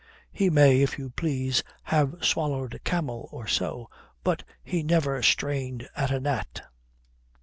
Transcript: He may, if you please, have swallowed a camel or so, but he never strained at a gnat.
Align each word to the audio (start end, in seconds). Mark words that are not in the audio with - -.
He 0.31 0.49
may, 0.49 0.81
if 0.81 0.97
you 0.97 1.11
please, 1.11 1.61
have 1.83 2.15
swallowed 2.25 2.73
a 2.73 2.79
camel 2.79 3.29
or 3.31 3.45
so, 3.45 3.87
but 4.23 4.43
he 4.63 4.81
never 4.81 5.21
strained 5.21 5.87
at 5.95 6.09
a 6.09 6.19
gnat. 6.19 6.63